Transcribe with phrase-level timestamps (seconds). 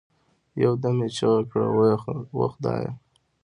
[0.63, 1.67] يو دم يې چيغه كړه
[2.37, 2.91] وه خدايه!